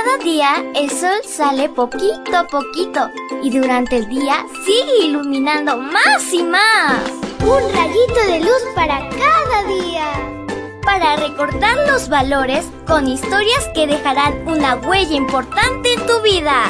[0.00, 3.10] Cada día el sol sale poquito a poquito
[3.42, 7.02] y durante el día sigue iluminando más y más.
[7.40, 10.06] Un rayito de luz para cada día.
[10.84, 16.62] Para recordar los valores con historias que dejarán una huella importante en tu vida.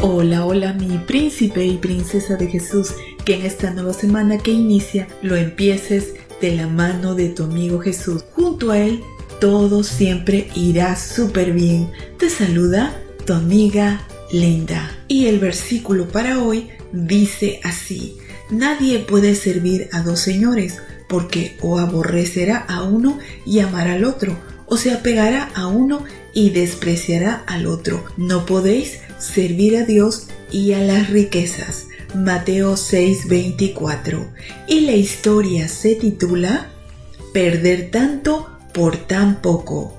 [0.00, 2.94] Hola, hola mi príncipe y princesa de Jesús,
[3.26, 7.80] que en esta nueva semana que inicia lo empieces de la mano de tu amigo
[7.80, 8.24] Jesús.
[8.34, 9.04] Junto a él
[9.40, 11.90] todo siempre irá súper bien.
[12.18, 12.92] Te saluda
[13.24, 14.90] tu amiga Linda.
[15.08, 18.16] Y el versículo para hoy dice así,
[18.50, 24.36] nadie puede servir a dos señores, porque o aborrecerá a uno y amará al otro,
[24.66, 28.04] o se apegará a uno y despreciará al otro.
[28.16, 31.86] No podéis servir a Dios y a las riquezas.
[32.14, 34.26] Mateo 6:24.
[34.66, 36.70] Y la historia se titula
[37.32, 39.92] Perder tanto por tan poco.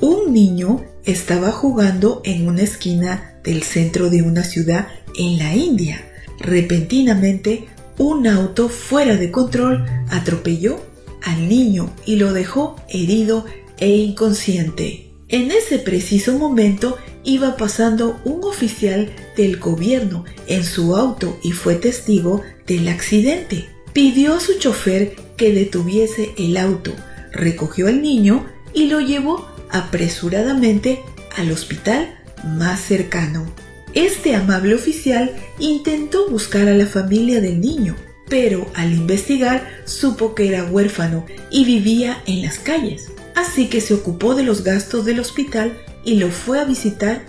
[0.00, 6.04] Un niño estaba jugando en una esquina del centro de una ciudad en la India.
[6.40, 7.66] Repentinamente,
[7.98, 10.80] un auto fuera de control atropelló
[11.22, 13.44] al niño y lo dejó herido
[13.78, 15.12] e inconsciente.
[15.28, 21.76] En ese preciso momento iba pasando un oficial del gobierno en su auto y fue
[21.76, 23.68] testigo del accidente.
[23.92, 26.92] Pidió a su chofer que detuviese el auto,
[27.36, 31.02] recogió al niño y lo llevó apresuradamente
[31.36, 33.46] al hospital más cercano.
[33.94, 37.96] Este amable oficial intentó buscar a la familia del niño,
[38.28, 43.08] pero al investigar supo que era huérfano y vivía en las calles.
[43.34, 47.22] Así que se ocupó de los gastos del hospital y lo fue a visitar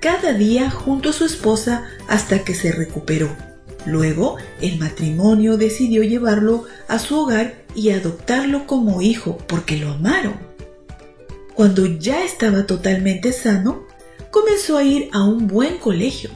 [0.00, 3.47] cada día junto a su esposa hasta que se recuperó.
[3.86, 10.34] Luego, el matrimonio decidió llevarlo a su hogar y adoptarlo como hijo porque lo amaron.
[11.54, 13.86] Cuando ya estaba totalmente sano,
[14.30, 16.30] comenzó a ir a un buen colegio.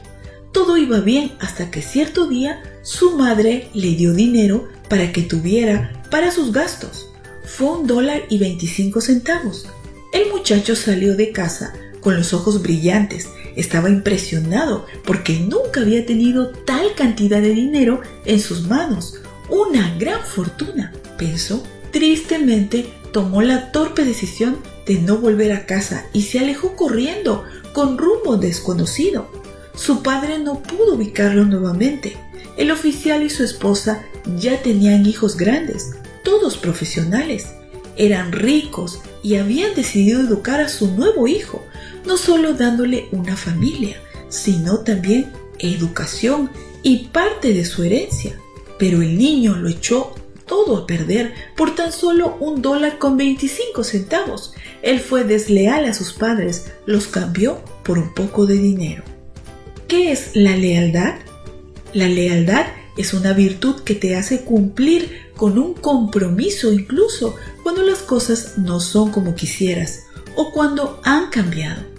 [0.51, 6.03] Todo iba bien hasta que cierto día su madre le dio dinero para que tuviera
[6.09, 7.09] para sus gastos.
[7.45, 9.67] Fue un dólar y 25 centavos.
[10.13, 13.29] El muchacho salió de casa con los ojos brillantes.
[13.55, 19.15] Estaba impresionado porque nunca había tenido tal cantidad de dinero en sus manos.
[19.49, 21.63] Una gran fortuna, pensó.
[21.91, 27.43] Tristemente tomó la torpe decisión de no volver a casa y se alejó corriendo
[27.73, 29.29] con rumbo desconocido.
[29.75, 32.17] Su padre no pudo ubicarlo nuevamente.
[32.57, 34.03] El oficial y su esposa
[34.37, 35.91] ya tenían hijos grandes,
[36.23, 37.47] todos profesionales.
[37.95, 41.63] Eran ricos y habían decidido educar a su nuevo hijo,
[42.05, 43.97] no solo dándole una familia,
[44.29, 46.49] sino también educación
[46.81, 48.37] y parte de su herencia.
[48.77, 50.15] Pero el niño lo echó
[50.45, 54.53] todo a perder por tan solo un dólar con 25 centavos.
[54.81, 59.03] Él fue desleal a sus padres, los cambió por un poco de dinero.
[59.87, 61.15] ¿Qué es la lealtad?
[61.93, 62.65] La lealtad
[62.97, 68.79] es una virtud que te hace cumplir con un compromiso incluso cuando las cosas no
[68.79, 70.03] son como quisieras
[70.35, 71.92] o cuando han cambiado.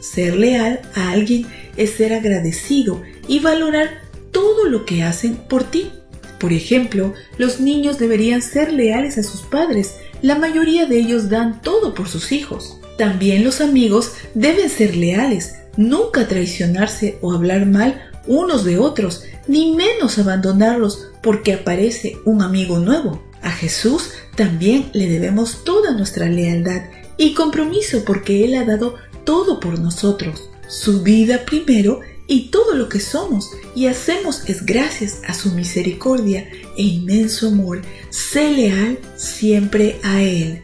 [0.00, 1.46] Ser leal a alguien
[1.76, 4.00] es ser agradecido y valorar
[4.32, 5.90] todo lo que hacen por ti.
[6.38, 9.96] Por ejemplo, los niños deberían ser leales a sus padres.
[10.22, 12.78] La mayoría de ellos dan todo por sus hijos.
[12.96, 19.74] También los amigos deben ser leales, nunca traicionarse o hablar mal unos de otros, ni
[19.74, 23.22] menos abandonarlos porque aparece un amigo nuevo.
[23.42, 26.82] A Jesús también le debemos toda nuestra lealtad
[27.16, 32.88] y compromiso porque Él ha dado todo por nosotros, su vida primero y todo lo
[32.88, 37.82] que somos y hacemos es gracias a su misericordia e inmenso amor.
[38.10, 40.62] Sé leal siempre a Él.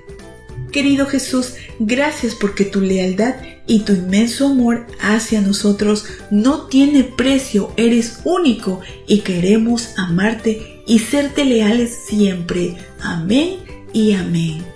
[0.71, 3.35] Querido Jesús, gracias porque tu lealtad
[3.67, 11.01] y tu inmenso amor hacia nosotros no tiene precio, eres único y queremos amarte y
[11.01, 12.77] serte leales siempre.
[13.01, 13.57] Amén
[13.93, 14.76] y amén.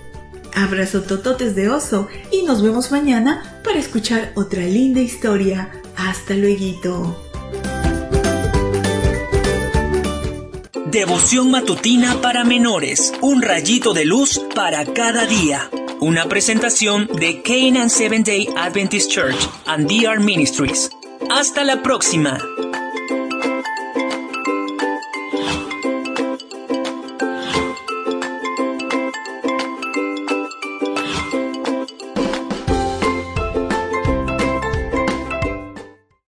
[0.55, 5.71] Abrazo tototes de oso y nos vemos mañana para escuchar otra linda historia.
[5.95, 7.15] Hasta luego.
[10.91, 13.13] Devoción matutina para menores.
[13.21, 15.69] Un rayito de luz para cada día.
[16.01, 19.37] Una presentación de Canaan Seventh Day Adventist Church
[19.67, 20.89] and DR Ministries.
[21.29, 22.39] Hasta la próxima.